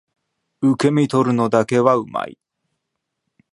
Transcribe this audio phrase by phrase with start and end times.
[0.63, 2.39] 受け身取るのだけは上手い